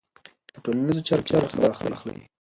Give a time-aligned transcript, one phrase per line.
[0.53, 2.15] په ټولنیزو چارو کې برخه واخلئ.